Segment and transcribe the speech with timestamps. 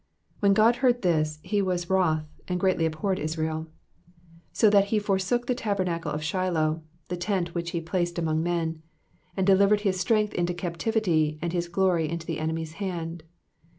[0.37, 3.67] 59 When God heard this, he was wroth, and greatly abhorred Israel:
[4.49, 8.41] 60 So that he forsook the tabernacle of Shiloh, the tent which he placed among
[8.41, 8.81] men;
[9.33, 13.21] 61 And delivered his strength into captivity, and his glory into the enemy's hand.